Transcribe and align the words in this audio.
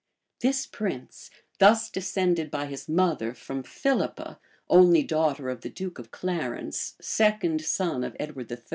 This 0.39 0.65
prince, 0.65 1.29
thus 1.59 1.87
descended 1.87 2.49
by 2.49 2.65
his 2.65 2.89
mother 2.89 3.35
from 3.35 3.61
Philippa, 3.61 4.39
only 4.67 5.03
daughter 5.03 5.47
of 5.47 5.61
the 5.61 5.69
duke 5.69 5.99
of 5.99 6.09
Clarence, 6.09 6.95
second 6.99 7.61
son 7.63 8.03
of 8.03 8.17
Edward 8.19 8.51
III. 8.51 8.57